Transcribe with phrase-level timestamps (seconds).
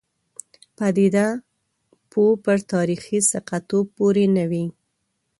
[0.77, 1.27] پدیده
[2.11, 4.65] پوه پر تاریخي ثقه توب پورې نه وي.